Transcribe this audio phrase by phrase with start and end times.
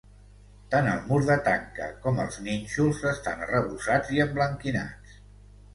[0.75, 5.25] Tant el mur de tanca com els nínxols estan arrebossats i emblanquinats.